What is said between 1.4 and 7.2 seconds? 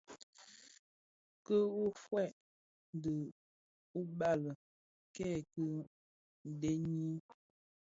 Ki ughèi di ubali kèki dheňi.